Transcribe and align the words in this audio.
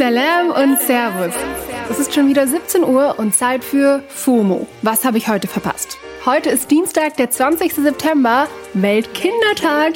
Salam 0.00 0.50
und 0.50 0.80
Servus. 0.80 1.34
Es 1.90 1.98
ist 1.98 2.14
schon 2.14 2.26
wieder 2.26 2.46
17 2.46 2.84
Uhr 2.84 3.18
und 3.18 3.34
Zeit 3.34 3.62
für 3.62 4.02
FOMO. 4.08 4.66
Was 4.80 5.04
habe 5.04 5.18
ich 5.18 5.28
heute 5.28 5.46
verpasst? 5.46 5.98
Heute 6.24 6.48
ist 6.48 6.70
Dienstag, 6.70 7.18
der 7.18 7.28
20. 7.28 7.74
September, 7.74 8.48
Weltkindertag. 8.72 9.92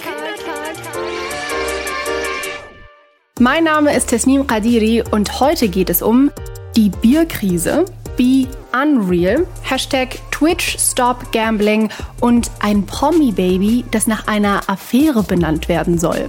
Mein 3.40 3.64
Name 3.64 3.96
ist 3.96 4.10
Tesnim 4.10 4.46
Qadiri 4.46 5.02
und 5.10 5.40
heute 5.40 5.68
geht 5.68 5.88
es 5.88 6.02
um 6.02 6.30
die 6.76 6.90
Bierkrise, 6.90 7.86
Be 8.18 8.46
Unreal, 8.78 9.46
Hashtag 9.62 10.18
Twitch 10.30 10.76
Stop 10.78 11.32
Gambling 11.32 11.88
und 12.20 12.50
ein 12.60 12.84
Promi-Baby, 12.84 13.86
das 13.90 14.06
nach 14.06 14.26
einer 14.26 14.68
Affäre 14.68 15.22
benannt 15.22 15.70
werden 15.70 15.98
soll. 15.98 16.28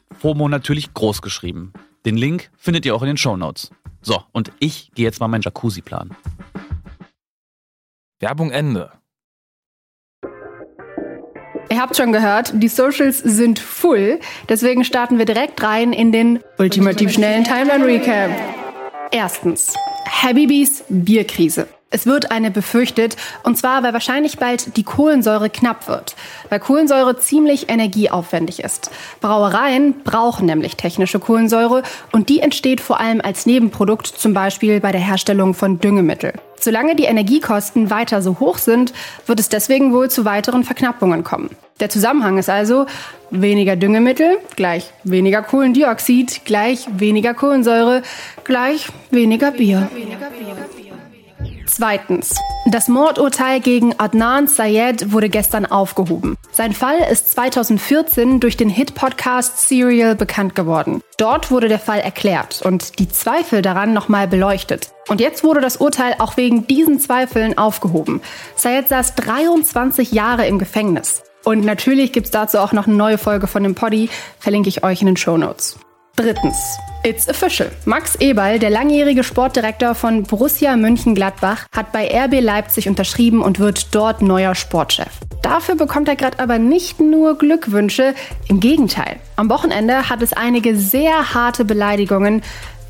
FOMO 0.19 0.47
natürlich 0.49 0.93
groß 0.93 1.21
geschrieben. 1.21 1.73
Den 2.05 2.17
Link 2.17 2.49
findet 2.57 2.85
ihr 2.85 2.95
auch 2.95 3.01
in 3.01 3.07
den 3.07 3.17
Show 3.17 3.37
Notes. 3.37 3.71
So, 4.01 4.23
und 4.31 4.51
ich 4.59 4.91
gehe 4.95 5.05
jetzt 5.05 5.19
mal 5.19 5.27
meinen 5.27 5.41
Jacuzzi 5.41 5.81
planen. 5.81 6.15
Werbung 8.19 8.51
Ende. 8.51 8.91
Ihr 11.69 11.79
habt 11.79 11.95
schon 11.95 12.11
gehört, 12.11 12.51
die 12.55 12.67
Socials 12.67 13.19
sind 13.19 13.57
full. 13.57 14.19
Deswegen 14.49 14.83
starten 14.83 15.17
wir 15.17 15.25
direkt 15.25 15.63
rein 15.63 15.93
in 15.93 16.11
den 16.11 16.39
ultimativ 16.57 17.13
schnellen 17.13 17.43
Timeline 17.43 17.85
Recap. 17.85 18.31
Erstens, 19.11 19.73
Habibis 20.05 20.83
Bierkrise. 20.89 21.67
Es 21.93 22.05
wird 22.05 22.31
eine 22.31 22.51
befürchtet, 22.51 23.17
und 23.43 23.57
zwar, 23.57 23.83
weil 23.83 23.91
wahrscheinlich 23.91 24.37
bald 24.37 24.77
die 24.77 24.83
Kohlensäure 24.83 25.49
knapp 25.49 25.89
wird, 25.89 26.15
weil 26.47 26.61
Kohlensäure 26.61 27.17
ziemlich 27.17 27.69
energieaufwendig 27.69 28.63
ist. 28.63 28.91
Brauereien 29.19 30.01
brauchen 30.05 30.45
nämlich 30.45 30.77
technische 30.77 31.19
Kohlensäure 31.19 31.83
und 32.13 32.29
die 32.29 32.39
entsteht 32.39 32.79
vor 32.79 33.01
allem 33.01 33.19
als 33.19 33.45
Nebenprodukt, 33.45 34.07
zum 34.07 34.33
Beispiel 34.33 34.79
bei 34.79 34.93
der 34.93 35.01
Herstellung 35.01 35.53
von 35.53 35.79
Düngemittel. 35.79 36.31
Solange 36.57 36.95
die 36.95 37.05
Energiekosten 37.05 37.89
weiter 37.89 38.21
so 38.21 38.39
hoch 38.39 38.57
sind, 38.57 38.93
wird 39.25 39.41
es 39.41 39.49
deswegen 39.49 39.91
wohl 39.91 40.09
zu 40.09 40.23
weiteren 40.23 40.63
Verknappungen 40.63 41.25
kommen. 41.25 41.49
Der 41.81 41.89
Zusammenhang 41.89 42.37
ist 42.37 42.49
also 42.49 42.85
weniger 43.31 43.75
Düngemittel 43.75 44.37
gleich 44.55 44.93
weniger 45.03 45.41
Kohlendioxid 45.41 46.45
gleich 46.45 46.87
weniger 46.93 47.33
Kohlensäure 47.33 48.03
gleich 48.43 48.87
weniger 49.09 49.51
Bier. 49.51 49.89
Zweitens. 51.73 52.35
Das 52.65 52.89
Mordurteil 52.89 53.61
gegen 53.61 53.97
Adnan 53.97 54.47
Syed 54.47 55.13
wurde 55.13 55.29
gestern 55.29 55.65
aufgehoben. 55.65 56.35
Sein 56.51 56.73
Fall 56.73 56.97
ist 57.09 57.31
2014 57.31 58.41
durch 58.41 58.57
den 58.57 58.67
Hit-Podcast 58.67 59.69
Serial 59.69 60.15
bekannt 60.15 60.53
geworden. 60.53 61.01
Dort 61.17 61.49
wurde 61.49 61.69
der 61.69 61.79
Fall 61.79 62.01
erklärt 62.01 62.61
und 62.61 62.99
die 62.99 63.07
Zweifel 63.07 63.61
daran 63.61 63.93
nochmal 63.93 64.27
beleuchtet. 64.27 64.91
Und 65.07 65.21
jetzt 65.21 65.45
wurde 65.45 65.61
das 65.61 65.77
Urteil 65.77 66.15
auch 66.19 66.35
wegen 66.35 66.67
diesen 66.67 66.99
Zweifeln 66.99 67.57
aufgehoben. 67.57 68.21
Syed 68.57 68.89
saß 68.89 69.15
23 69.15 70.11
Jahre 70.11 70.47
im 70.47 70.59
Gefängnis. 70.59 71.23
Und 71.45 71.63
natürlich 71.63 72.11
gibt's 72.11 72.31
dazu 72.31 72.59
auch 72.59 72.73
noch 72.73 72.85
eine 72.85 72.97
neue 72.97 73.17
Folge 73.17 73.47
von 73.47 73.63
dem 73.63 73.75
Poddy, 73.75 74.09
verlinke 74.39 74.67
ich 74.67 74.83
euch 74.83 74.99
in 74.99 75.07
den 75.07 75.17
Show 75.17 75.37
Notes. 75.37 75.79
Drittens. 76.15 76.77
It's 77.03 77.27
official. 77.29 77.71
Max 77.85 78.15
Eberl, 78.15 78.59
der 78.59 78.69
langjährige 78.69 79.23
Sportdirektor 79.23 79.95
von 79.95 80.23
Borussia 80.23 80.75
Mönchengladbach, 80.75 81.65
hat 81.75 81.91
bei 81.91 82.07
RB 82.07 82.41
Leipzig 82.41 82.87
unterschrieben 82.87 83.41
und 83.41 83.59
wird 83.59 83.95
dort 83.95 84.21
neuer 84.21 84.53
Sportchef. 84.53 85.09
Dafür 85.41 85.75
bekommt 85.75 86.07
er 86.07 86.15
gerade 86.15 86.37
aber 86.39 86.59
nicht 86.59 86.99
nur 86.99 87.37
Glückwünsche, 87.37 88.13
im 88.47 88.59
Gegenteil. 88.59 89.15
Am 89.35 89.49
Wochenende 89.49 90.09
hat 90.09 90.21
es 90.21 90.33
einige 90.33 90.75
sehr 90.75 91.33
harte 91.33 91.65
Beleidigungen 91.65 92.43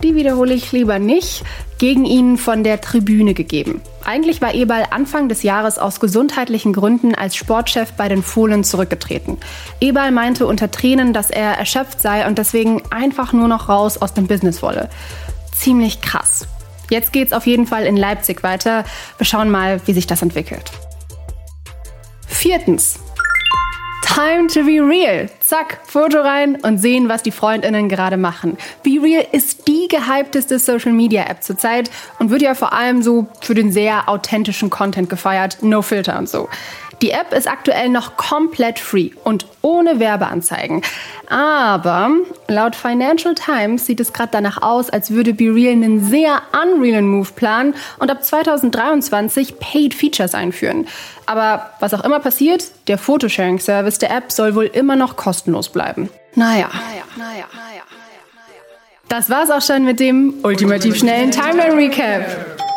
die 0.03 0.15
wiederhole 0.15 0.53
ich 0.53 0.71
lieber 0.71 0.99
nicht, 0.99 1.43
gegen 1.77 2.05
ihn 2.05 2.37
von 2.37 2.63
der 2.63 2.81
Tribüne 2.81 3.33
gegeben. 3.33 3.81
Eigentlich 4.03 4.41
war 4.41 4.53
Eberl 4.53 4.85
Anfang 4.91 5.29
des 5.29 5.43
Jahres 5.43 5.77
aus 5.77 5.99
gesundheitlichen 5.99 6.73
Gründen 6.73 7.15
als 7.15 7.35
Sportchef 7.35 7.93
bei 7.93 8.07
den 8.07 8.23
Fohlen 8.23 8.63
zurückgetreten. 8.63 9.37
Eberl 9.79 10.11
meinte 10.11 10.45
unter 10.45 10.69
Tränen, 10.69 11.13
dass 11.13 11.31
er 11.31 11.57
erschöpft 11.57 12.01
sei 12.01 12.27
und 12.27 12.37
deswegen 12.37 12.81
einfach 12.91 13.33
nur 13.33 13.47
noch 13.47 13.69
raus 13.69 13.97
aus 13.97 14.13
dem 14.13 14.27
Business 14.27 14.61
wolle. 14.61 14.89
Ziemlich 15.55 16.01
krass. 16.01 16.47
Jetzt 16.89 17.13
geht's 17.13 17.33
auf 17.33 17.47
jeden 17.47 17.67
Fall 17.67 17.85
in 17.85 17.95
Leipzig 17.95 18.43
weiter. 18.43 18.83
Wir 19.17 19.25
schauen 19.25 19.49
mal, 19.49 19.79
wie 19.85 19.93
sich 19.93 20.07
das 20.07 20.21
entwickelt. 20.21 20.71
Viertens. 22.27 22.99
Time 24.13 24.47
to 24.47 24.65
be 24.65 24.81
real. 24.81 25.29
Zack, 25.39 25.79
Foto 25.85 26.19
rein 26.19 26.57
und 26.63 26.79
sehen, 26.79 27.07
was 27.07 27.23
die 27.23 27.31
Freundinnen 27.31 27.87
gerade 27.87 28.17
machen. 28.17 28.57
Be 28.83 28.99
Real 29.01 29.25
ist 29.31 29.69
die 29.69 29.87
gehypteste 29.87 30.59
Social 30.59 30.91
Media 30.91 31.23
App 31.23 31.41
zurzeit 31.41 31.89
und 32.19 32.29
wird 32.29 32.41
ja 32.41 32.53
vor 32.53 32.73
allem 32.73 33.01
so 33.03 33.27
für 33.39 33.53
den 33.53 33.71
sehr 33.71 34.09
authentischen 34.09 34.69
Content 34.69 35.09
gefeiert, 35.09 35.59
no 35.61 35.81
filter 35.81 36.19
und 36.19 36.27
so. 36.27 36.49
Die 37.01 37.11
App 37.11 37.33
ist 37.33 37.47
aktuell 37.47 37.89
noch 37.89 38.15
komplett 38.15 38.77
free 38.77 39.11
und 39.23 39.47
ohne 39.61 39.99
Werbeanzeigen. 39.99 40.83
Aber 41.27 42.11
laut 42.47 42.75
Financial 42.75 43.33
Times 43.33 43.87
sieht 43.87 43.99
es 43.99 44.13
gerade 44.13 44.29
danach 44.31 44.61
aus, 44.61 44.89
als 44.89 45.09
würde 45.09 45.33
BeReal 45.33 45.71
einen 45.71 46.05
sehr 46.05 46.41
unrealen 46.53 47.07
Move 47.07 47.29
planen 47.35 47.73
und 47.97 48.11
ab 48.11 48.23
2023 48.23 49.59
Paid 49.59 49.95
Features 49.95 50.35
einführen. 50.35 50.87
Aber 51.25 51.71
was 51.79 51.93
auch 51.93 52.03
immer 52.03 52.19
passiert, 52.19 52.65
der 52.87 52.97
Photosharing-Service 52.97 53.97
der 53.97 54.15
App 54.15 54.31
soll 54.31 54.53
wohl 54.53 54.65
immer 54.65 54.95
noch 54.95 55.15
kostenlos 55.15 55.69
bleiben. 55.69 56.09
Naja. 56.35 56.69
naja, 56.71 57.03
naja, 57.17 57.45
naja. 57.53 57.81
Das 59.09 59.29
war's 59.29 59.49
auch 59.49 59.61
schon 59.61 59.83
mit 59.83 59.99
dem 59.99 60.35
ultimativ 60.43 60.97
schnellen 60.97 61.31
Timeline 61.31 61.75
Recap. 61.75 62.70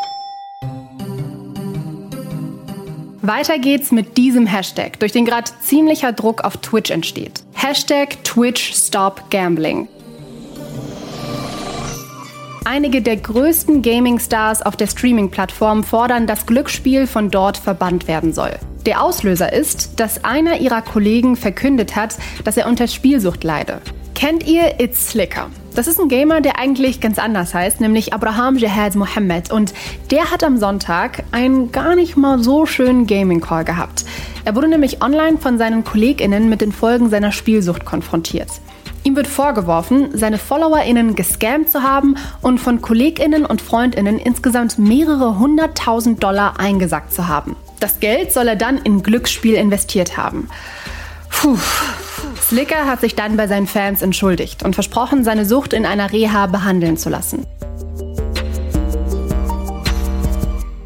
Weiter 3.26 3.58
geht's 3.58 3.90
mit 3.90 4.18
diesem 4.18 4.44
Hashtag, 4.44 5.00
durch 5.00 5.12
den 5.12 5.24
gerade 5.24 5.50
ziemlicher 5.62 6.12
Druck 6.12 6.44
auf 6.44 6.58
Twitch 6.58 6.90
entsteht. 6.90 7.42
Hashtag 7.54 8.22
Twitch 8.22 8.74
Stop 8.74 9.30
Gambling. 9.30 9.88
Einige 12.66 13.00
der 13.00 13.16
größten 13.16 13.80
Gaming-Stars 13.80 14.60
auf 14.60 14.76
der 14.76 14.88
Streaming-Plattform 14.88 15.84
fordern, 15.84 16.26
dass 16.26 16.44
Glücksspiel 16.44 17.06
von 17.06 17.30
dort 17.30 17.56
verbannt 17.56 18.08
werden 18.08 18.34
soll. 18.34 18.58
Der 18.84 19.02
Auslöser 19.02 19.50
ist, 19.50 19.98
dass 20.00 20.22
einer 20.22 20.60
ihrer 20.60 20.82
Kollegen 20.82 21.36
verkündet 21.36 21.96
hat, 21.96 22.16
dass 22.44 22.58
er 22.58 22.68
unter 22.68 22.88
Spielsucht 22.88 23.42
leide. 23.42 23.80
Kennt 24.14 24.46
ihr 24.46 24.80
It's 24.80 25.08
Slicker? 25.08 25.48
Das 25.74 25.88
ist 25.88 25.98
ein 25.98 26.08
Gamer, 26.08 26.40
der 26.40 26.58
eigentlich 26.58 27.00
ganz 27.00 27.18
anders 27.18 27.52
heißt, 27.52 27.80
nämlich 27.80 28.12
Abraham 28.12 28.56
Jihad 28.56 28.94
Mohammed. 28.94 29.50
Und 29.50 29.74
der 30.12 30.30
hat 30.30 30.44
am 30.44 30.56
Sonntag 30.56 31.24
einen 31.32 31.72
gar 31.72 31.96
nicht 31.96 32.16
mal 32.16 32.38
so 32.38 32.64
schönen 32.64 33.08
Gaming-Call 33.08 33.64
gehabt. 33.64 34.04
Er 34.44 34.54
wurde 34.54 34.68
nämlich 34.68 35.02
online 35.02 35.38
von 35.38 35.58
seinen 35.58 35.82
KollegInnen 35.82 36.48
mit 36.48 36.60
den 36.60 36.70
Folgen 36.70 37.10
seiner 37.10 37.32
Spielsucht 37.32 37.84
konfrontiert. 37.84 38.48
Ihm 39.02 39.16
wird 39.16 39.26
vorgeworfen, 39.26 40.10
seine 40.16 40.38
FollowerInnen 40.38 41.16
gescammt 41.16 41.70
zu 41.70 41.82
haben 41.82 42.16
und 42.40 42.58
von 42.58 42.80
KollegInnen 42.80 43.44
und 43.44 43.60
FreundInnen 43.60 44.20
insgesamt 44.20 44.78
mehrere 44.78 45.40
hunderttausend 45.40 46.22
Dollar 46.22 46.60
eingesackt 46.60 47.12
zu 47.12 47.26
haben. 47.26 47.56
Das 47.80 47.98
Geld 47.98 48.32
soll 48.32 48.46
er 48.46 48.56
dann 48.56 48.78
in 48.78 49.02
Glücksspiel 49.02 49.54
investiert 49.54 50.16
haben. 50.16 50.48
Puh. 51.30 51.58
Slicker 52.54 52.86
hat 52.86 53.00
sich 53.00 53.16
dann 53.16 53.36
bei 53.36 53.48
seinen 53.48 53.66
Fans 53.66 54.00
entschuldigt 54.00 54.62
und 54.62 54.74
versprochen, 54.74 55.24
seine 55.24 55.44
Sucht 55.44 55.72
in 55.72 55.84
einer 55.84 56.12
Reha 56.12 56.46
behandeln 56.46 56.96
zu 56.96 57.10
lassen. 57.10 57.44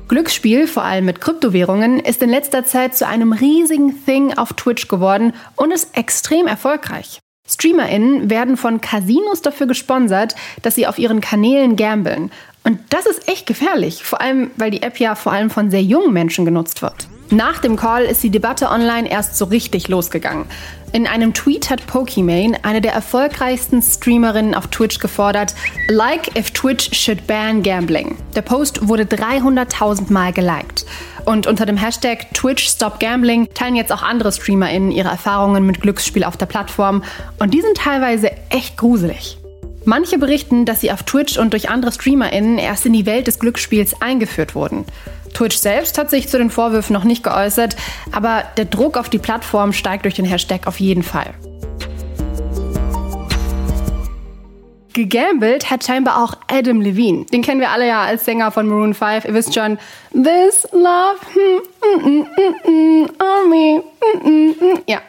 Glücksspiel, 0.09 0.67
vor 0.67 0.85
allem 0.85 1.05
mit 1.05 1.21
Kryptowährungen, 1.21 2.01
ist 2.01 2.23
in 2.23 2.31
letzter 2.31 2.65
Zeit 2.65 2.97
zu 2.97 3.07
einem 3.07 3.35
riesigen 3.35 4.03
Thing 4.07 4.33
auf 4.39 4.55
Twitch 4.55 4.89
geworden 4.89 5.35
und 5.57 5.71
ist 5.71 5.95
extrem 5.95 6.47
erfolgreich. 6.47 7.21
StreamerInnen 7.47 8.31
werden 8.31 8.57
von 8.57 8.81
Casinos 8.81 9.43
dafür 9.43 9.67
gesponsert, 9.67 10.37
dass 10.63 10.75
sie 10.75 10.87
auf 10.87 10.99
ihren 10.99 11.21
Kanälen 11.21 11.77
gambeln. 11.77 12.31
Und 12.65 12.81
das 12.89 13.05
ist 13.05 13.29
echt 13.29 13.45
gefährlich, 13.45 14.05
vor 14.05 14.23
allem 14.23 14.53
weil 14.57 14.71
die 14.71 14.81
App 14.81 14.99
ja 14.99 15.15
vor 15.15 15.33
allem 15.33 15.51
von 15.51 15.71
sehr 15.71 15.83
jungen 15.83 16.15
Menschen 16.15 16.47
genutzt 16.47 16.81
wird. 16.81 17.09
Nach 17.31 17.59
dem 17.59 17.77
Call 17.77 18.05
ist 18.05 18.23
die 18.23 18.31
Debatte 18.31 18.71
online 18.71 19.11
erst 19.11 19.37
so 19.37 19.45
richtig 19.45 19.89
losgegangen. 19.89 20.47
In 20.93 21.07
einem 21.07 21.35
Tweet 21.35 21.69
hat 21.69 21.87
Pokimane, 21.87 22.59
eine 22.63 22.81
der 22.81 22.95
erfolgreichsten 22.95 23.83
Streamerinnen 23.83 24.55
auf 24.55 24.69
Twitch, 24.69 24.99
gefordert, 24.99 25.55
like 25.89 26.35
if 26.39 26.51
Twitch 26.53 26.99
should 26.99 27.27
ban 27.27 27.63
gambling. 27.63 28.17
Der 28.35 28.41
Post 28.41 28.89
wurde 28.89 29.03
300.000 29.03 30.11
Mal 30.11 30.33
geliked. 30.33 30.87
Und 31.27 31.47
unter 31.47 31.67
dem 31.67 31.77
Hashtag 31.77 32.33
Twitch 32.33 32.67
Stop 32.67 32.99
Gambling 32.99 33.49
teilen 33.53 33.77
jetzt 33.77 33.93
auch 33.93 34.03
andere 34.03 34.33
StreamerInnen 34.33 34.91
ihre 34.91 35.11
Erfahrungen 35.11 35.67
mit 35.67 35.83
Glücksspiel 35.83 36.25
auf 36.25 36.39
der 36.39 36.47
Plattform. 36.47 37.05
Und 37.39 37.53
die 37.53 37.61
sind 37.61 37.77
teilweise 37.77 38.31
echt 38.49 38.79
gruselig. 38.79 39.37
Manche 39.85 40.19
berichten, 40.19 40.65
dass 40.65 40.81
sie 40.81 40.91
auf 40.91 41.03
Twitch 41.03 41.37
und 41.37 41.53
durch 41.53 41.69
andere 41.69 41.93
StreamerInnen 41.93 42.57
erst 42.57 42.87
in 42.87 42.95
die 42.95 43.05
Welt 43.05 43.27
des 43.27 43.39
Glücksspiels 43.39 44.01
eingeführt 44.01 44.55
wurden. 44.55 44.87
Twitch 45.35 45.57
selbst 45.57 45.99
hat 45.99 46.11
sich 46.11 46.29
zu 46.29 46.39
den 46.39 46.51
Vorwürfen 46.51 46.93
noch 46.93 47.05
nicht 47.05 47.23
geäußert, 47.23 47.77
aber 48.13 48.45
der 48.57 48.65
Druck 48.65 48.97
auf 48.97 49.09
die 49.09 49.19
Plattform 49.19 49.73
steigt 49.73 50.05
durch 50.05 50.15
den 50.15 50.25
Hashtag 50.25 50.67
auf 50.67 50.81
jeden 50.81 51.03
Fall. 51.03 51.35
Gegambelt 54.99 55.71
hat 55.71 55.85
scheinbar 55.85 56.25
auch 56.25 56.35
Adam 56.49 56.81
Levine. 56.81 57.25
Den 57.27 57.43
kennen 57.43 57.61
wir 57.61 57.71
alle 57.71 57.87
ja 57.87 58.03
als 58.03 58.25
Sänger 58.25 58.51
von 58.51 58.67
Maroon 58.67 58.95
5. 58.95 59.27
Ihr 59.27 59.35
wisst 59.35 59.55
schon, 59.55 59.79
This 60.13 60.67
Love, 60.73 61.19
mm, 61.37 62.09
mm, 62.09 62.27
mm, 62.67 63.09
on 63.21 63.49
me. 63.49 63.85
Ja. 64.89 65.01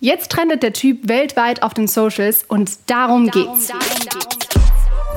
Jetzt 0.00 0.30
trendet 0.30 0.62
der 0.62 0.72
Typ 0.72 1.08
weltweit 1.08 1.62
auf 1.62 1.74
den 1.74 1.86
Socials 1.86 2.44
und 2.44 2.70
darum 2.86 3.30
geht's. 3.30 3.66
Darum, 3.66 3.80
darum, 4.10 4.28
darum. 4.28 4.45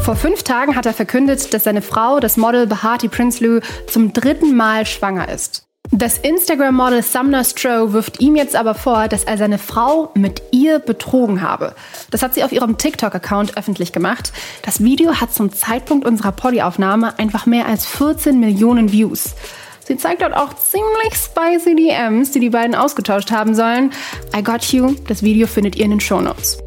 Vor 0.09 0.15
fünf 0.15 0.41
Tagen 0.41 0.75
hat 0.75 0.87
er 0.87 0.95
verkündet, 0.95 1.53
dass 1.53 1.65
seine 1.65 1.83
Frau, 1.83 2.19
das 2.19 2.35
Model 2.35 2.65
Bahati 2.65 3.07
Prinsloo, 3.07 3.59
zum 3.85 4.11
dritten 4.11 4.57
Mal 4.57 4.87
schwanger 4.87 5.29
ist. 5.29 5.67
Das 5.91 6.17
Instagram-Model 6.17 7.03
Sumner 7.03 7.43
Stroh 7.43 7.93
wirft 7.93 8.19
ihm 8.19 8.35
jetzt 8.35 8.55
aber 8.55 8.73
vor, 8.73 9.07
dass 9.07 9.23
er 9.23 9.37
seine 9.37 9.59
Frau 9.59 10.09
mit 10.15 10.41
ihr 10.49 10.79
betrogen 10.79 11.43
habe. 11.43 11.75
Das 12.09 12.23
hat 12.23 12.33
sie 12.33 12.43
auf 12.43 12.51
ihrem 12.51 12.79
TikTok-Account 12.79 13.55
öffentlich 13.55 13.91
gemacht. 13.91 14.33
Das 14.63 14.83
Video 14.83 15.21
hat 15.21 15.31
zum 15.31 15.53
Zeitpunkt 15.53 16.07
unserer 16.07 16.31
Poddy-Aufnahme 16.31 17.19
einfach 17.19 17.45
mehr 17.45 17.67
als 17.67 17.85
14 17.85 18.39
Millionen 18.39 18.91
Views. 18.91 19.35
Sie 19.85 19.97
zeigt 19.97 20.23
dort 20.23 20.33
auch 20.33 20.55
ziemlich 20.55 21.13
spicy 21.13 21.75
DMs, 21.75 22.31
die 22.31 22.39
die 22.39 22.49
beiden 22.49 22.73
ausgetauscht 22.73 23.29
haben 23.29 23.53
sollen. 23.53 23.91
I 24.35 24.41
got 24.41 24.63
you. 24.73 24.95
Das 25.07 25.21
Video 25.21 25.45
findet 25.45 25.75
ihr 25.75 25.85
in 25.85 25.91
den 25.91 25.99
Show 25.99 26.19
Notes 26.19 26.57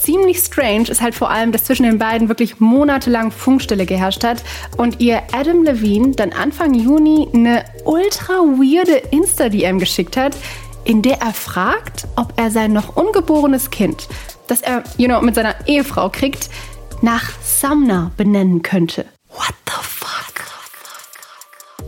ziemlich 0.00 0.38
strange 0.38 0.88
ist 0.88 1.00
halt 1.00 1.14
vor 1.14 1.30
allem, 1.30 1.52
dass 1.52 1.64
zwischen 1.64 1.84
den 1.84 1.98
beiden 1.98 2.28
wirklich 2.28 2.60
monatelang 2.60 3.30
Funkstille 3.30 3.86
geherrscht 3.86 4.24
hat 4.24 4.42
und 4.76 5.00
ihr 5.00 5.22
Adam 5.32 5.62
Levine 5.62 6.12
dann 6.12 6.32
Anfang 6.32 6.74
Juni 6.74 7.28
eine 7.32 7.64
ultra 7.84 8.34
weirde 8.34 8.96
Insta-DM 9.10 9.78
geschickt 9.78 10.16
hat, 10.16 10.36
in 10.84 11.02
der 11.02 11.20
er 11.20 11.34
fragt, 11.34 12.06
ob 12.16 12.32
er 12.36 12.50
sein 12.50 12.72
noch 12.72 12.96
ungeborenes 12.96 13.70
Kind, 13.70 14.08
das 14.46 14.62
er, 14.62 14.82
you 14.96 15.06
know, 15.06 15.20
mit 15.20 15.34
seiner 15.34 15.54
Ehefrau 15.66 16.08
kriegt, 16.08 16.48
nach 17.02 17.30
Sumner 17.42 18.10
benennen 18.16 18.62
könnte. 18.62 19.06
What 19.28 19.54
the 19.66 19.72
fuck? 19.82 20.00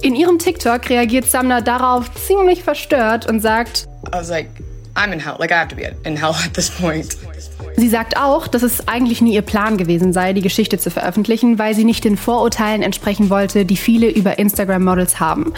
In 0.02 0.16
ihrem 0.16 0.38
TikTok 0.38 0.88
reagiert 0.90 1.30
Sumner 1.30 1.62
darauf 1.62 2.12
ziemlich 2.14 2.64
verstört 2.64 3.26
und 3.28 3.40
sagt, 3.40 3.86
I 4.08 4.16
was 4.16 4.28
like, 4.30 4.48
I'm 4.94 5.12
in 5.12 5.20
hell. 5.20 5.36
Like 5.38 5.52
I 5.52 5.54
have 5.54 5.68
to 5.68 5.76
be 5.76 5.94
in 6.04 6.16
hell 6.16 6.34
at 6.44 6.54
this 6.54 6.70
point. 6.70 7.16
Sie 7.82 7.88
sagt 7.88 8.16
auch, 8.16 8.46
dass 8.46 8.62
es 8.62 8.86
eigentlich 8.86 9.22
nie 9.22 9.34
ihr 9.34 9.42
Plan 9.42 9.76
gewesen 9.76 10.12
sei, 10.12 10.34
die 10.34 10.40
Geschichte 10.40 10.78
zu 10.78 10.88
veröffentlichen, 10.88 11.58
weil 11.58 11.74
sie 11.74 11.82
nicht 11.82 12.04
den 12.04 12.16
Vorurteilen 12.16 12.80
entsprechen 12.80 13.28
wollte, 13.28 13.64
die 13.64 13.76
viele 13.76 14.08
über 14.08 14.38
Instagram-Models 14.38 15.18
haben. 15.18 15.52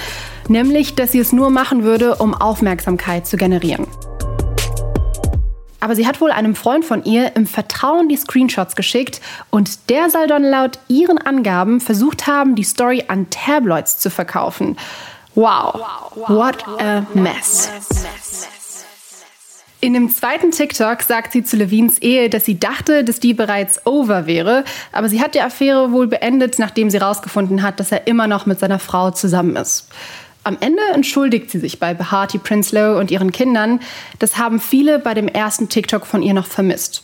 Nämlich, 0.48 0.94
dass 0.94 1.12
sie 1.12 1.18
es 1.18 1.34
nur 1.34 1.50
machen 1.50 1.82
würde, 1.82 2.14
um 2.14 2.32
Aufmerksamkeit 2.32 3.26
zu 3.26 3.36
generieren. 3.36 3.86
Aber 5.80 5.94
sie 5.94 6.06
hat 6.06 6.22
wohl 6.22 6.30
einem 6.30 6.54
Freund 6.54 6.86
von 6.86 7.04
ihr 7.04 7.36
im 7.36 7.46
Vertrauen 7.46 8.08
die 8.08 8.16
Screenshots 8.16 8.74
geschickt 8.74 9.20
und 9.50 9.90
der 9.90 10.08
soll 10.08 10.26
dann 10.26 10.44
laut 10.44 10.78
ihren 10.88 11.18
Angaben 11.18 11.78
versucht 11.78 12.26
haben, 12.26 12.54
die 12.54 12.64
Story 12.64 13.04
an 13.06 13.28
Tabloids 13.28 13.98
zu 13.98 14.08
verkaufen. 14.08 14.78
Wow, 15.34 15.74
what 16.26 16.66
a 16.80 17.04
mess. 17.12 17.68
In 19.84 19.94
einem 19.94 20.08
zweiten 20.08 20.50
TikTok 20.50 21.02
sagt 21.02 21.32
sie 21.32 21.44
zu 21.44 21.58
Levines 21.58 21.98
Ehe, 22.00 22.30
dass 22.30 22.46
sie 22.46 22.58
dachte, 22.58 23.04
dass 23.04 23.20
die 23.20 23.34
bereits 23.34 23.84
over 23.84 24.26
wäre, 24.26 24.64
aber 24.92 25.10
sie 25.10 25.20
hat 25.20 25.34
die 25.34 25.42
Affäre 25.42 25.92
wohl 25.92 26.06
beendet, 26.06 26.58
nachdem 26.58 26.88
sie 26.88 26.98
herausgefunden 26.98 27.62
hat, 27.62 27.80
dass 27.80 27.92
er 27.92 28.06
immer 28.06 28.26
noch 28.26 28.46
mit 28.46 28.58
seiner 28.58 28.78
Frau 28.78 29.10
zusammen 29.10 29.56
ist. 29.56 29.88
Am 30.42 30.56
Ende 30.58 30.80
entschuldigt 30.94 31.50
sie 31.50 31.58
sich 31.58 31.80
bei 31.80 31.92
Behati 31.92 32.38
Prinsloo 32.38 32.98
und 32.98 33.10
ihren 33.10 33.30
Kindern. 33.30 33.78
Das 34.20 34.38
haben 34.38 34.58
viele 34.58 34.98
bei 35.00 35.12
dem 35.12 35.28
ersten 35.28 35.68
TikTok 35.68 36.06
von 36.06 36.22
ihr 36.22 36.32
noch 36.32 36.46
vermisst. 36.46 37.02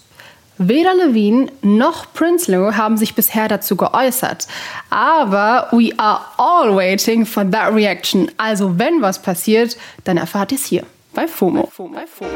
Weder 0.56 0.94
Levine 0.94 1.48
noch 1.60 2.10
Prinsloo 2.14 2.76
haben 2.76 2.96
sich 2.96 3.14
bisher 3.14 3.48
dazu 3.48 3.76
geäußert. 3.76 4.46
Aber 4.88 5.68
we 5.72 5.90
are 5.98 6.22
all 6.38 6.74
waiting 6.74 7.26
for 7.26 7.44
that 7.50 7.74
reaction. 7.74 8.30
Also 8.38 8.78
wenn 8.78 9.02
was 9.02 9.20
passiert, 9.20 9.76
dann 10.04 10.16
erfahrt 10.16 10.52
ihr 10.52 10.56
es 10.56 10.64
hier 10.64 10.86
bei 11.20 11.28
FOMO. 11.28 11.70
Bei 11.92 12.06
FOMO. 12.06 12.30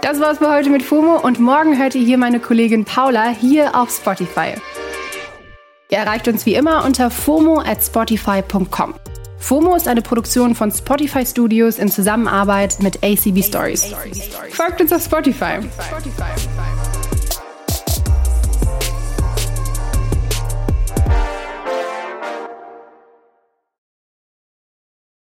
Das 0.00 0.20
war's 0.20 0.38
für 0.38 0.50
heute 0.50 0.70
mit 0.70 0.82
FOMO 0.82 1.18
und 1.18 1.38
morgen 1.38 1.78
hört 1.78 1.94
ihr 1.94 2.02
hier 2.02 2.16
meine 2.16 2.40
Kollegin 2.40 2.86
Paula 2.86 3.28
hier 3.28 3.74
auf 3.74 3.90
Spotify. 3.90 4.54
Ihr 5.90 5.98
erreicht 5.98 6.28
uns 6.28 6.46
wie 6.46 6.54
immer 6.54 6.82
unter 6.86 7.10
FOMO 7.10 7.60
at 7.60 7.82
spotify.com. 7.82 8.94
FOMO 9.38 9.76
ist 9.76 9.86
eine 9.86 10.00
Produktion 10.00 10.54
von 10.54 10.72
Spotify 10.72 11.26
Studios 11.26 11.78
in 11.78 11.90
Zusammenarbeit 11.90 12.78
mit 12.80 13.04
ACB 13.04 13.42
Stories. 13.42 13.94
Folgt 14.50 14.80
uns 14.80 14.92
auf. 14.94 15.04
Spotify. 15.04 15.58